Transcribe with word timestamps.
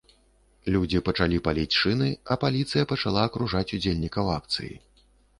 Людзі 0.75 0.99
пачалі 1.09 1.35
паліць 1.47 1.77
шыны, 1.81 2.07
а 2.35 2.37
паліцыя 2.43 2.83
пачала 2.93 3.25
акружаць 3.29 3.75
удзельнікаў 3.77 4.33
акцыі. 4.37 4.71